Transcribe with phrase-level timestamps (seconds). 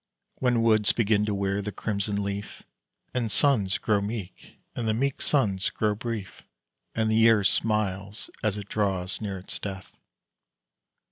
[0.39, 2.63] When woods begin to wear the crimson leaf,
[3.13, 6.41] And suns grow meek, and the meek suns grow brief,
[6.95, 9.95] And the year smiles as it draws near its death.